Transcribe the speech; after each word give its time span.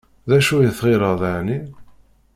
D 0.29 0.31
acu 0.37 0.55
i 0.67 0.69
tɣileḍ 0.77 1.21
εni? 1.35 1.59